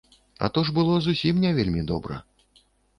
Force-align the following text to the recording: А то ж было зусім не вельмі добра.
А 0.47 0.49
то 0.55 0.63
ж 0.69 0.73
было 0.79 0.95
зусім 1.09 1.45
не 1.47 1.55
вельмі 1.61 1.87
добра. 1.95 2.23